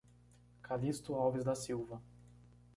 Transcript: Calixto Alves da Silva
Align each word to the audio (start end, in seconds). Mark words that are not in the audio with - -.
Calixto 0.63 1.13
Alves 1.15 1.43
da 1.45 1.53
Silva 1.53 2.01